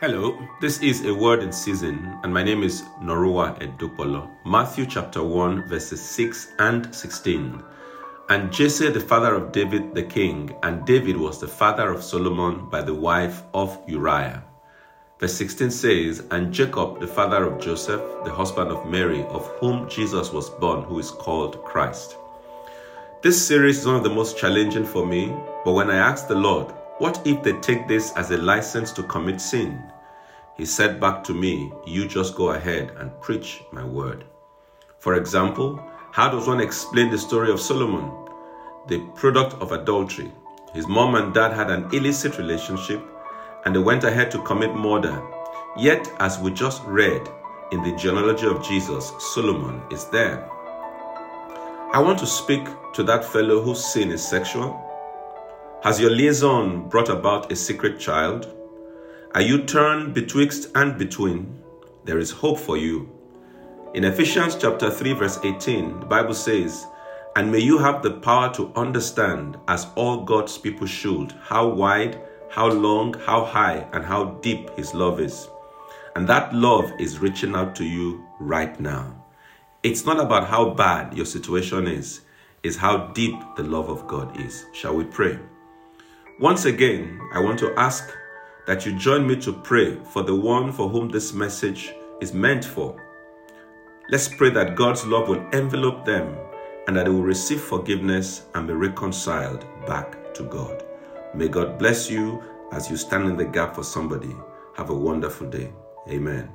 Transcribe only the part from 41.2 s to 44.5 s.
dad had an illicit relationship and they went ahead to